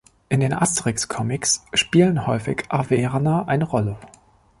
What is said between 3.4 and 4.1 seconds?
eine Rolle.